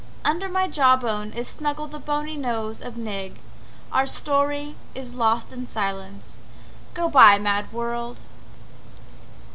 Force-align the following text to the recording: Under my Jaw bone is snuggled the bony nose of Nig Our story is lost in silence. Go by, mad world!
Under 0.25 0.49
my 0.49 0.67
Jaw 0.67 0.95
bone 0.95 1.31
is 1.31 1.47
snuggled 1.47 1.91
the 1.91 1.99
bony 1.99 2.35
nose 2.35 2.81
of 2.81 2.97
Nig 2.97 3.37
Our 3.91 4.07
story 4.07 4.75
is 4.95 5.13
lost 5.13 5.53
in 5.53 5.67
silence. 5.67 6.39
Go 6.95 7.07
by, 7.07 7.37
mad 7.37 7.71
world! 7.71 8.19